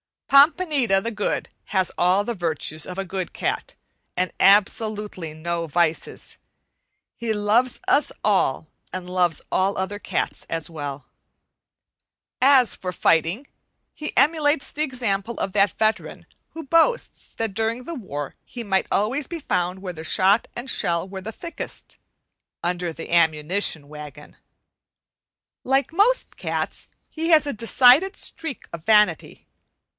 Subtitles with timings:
[0.27, 3.75] Pompanita the Good has all the virtues of a good cat,
[4.17, 6.37] and absolutely no vices.
[7.17, 11.05] He loves us all and loves all other cats as well.
[12.41, 13.45] As for fighting,
[13.93, 18.87] he emulates the example of that veteran who boasts that during the war he might
[18.89, 21.99] always be found where the shot and shell were the thickest,
[22.63, 24.37] under the ammunition wagon.
[25.63, 29.45] Like most cats he has a decided streak of vanity.